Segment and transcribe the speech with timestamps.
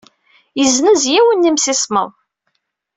[0.59, 2.11] Yessenz yiwen n yemsismeḍ.